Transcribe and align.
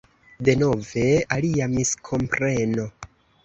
Denove 0.47 1.03
alia 1.37 1.69
miskompreno. 1.77 2.91